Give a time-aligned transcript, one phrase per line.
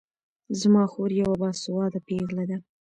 [0.59, 2.57] زما خور يوه باسواده پېغله ده